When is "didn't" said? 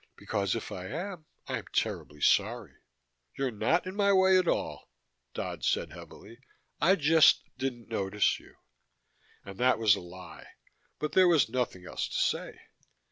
7.59-7.89